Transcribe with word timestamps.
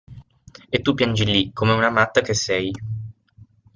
E 0.69 0.77
tu 0.81 0.95
piangi 0.95 1.25
lì 1.25 1.53
come 1.53 1.73
una 1.73 1.91
matta 1.91 2.21
che 2.21 2.33
sei. 2.33 2.71